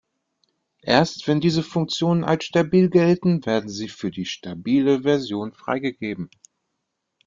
[0.81, 6.31] Erst wenn diese Funktionen als stabil gelten, werden sie für die stabile Version freigegeben.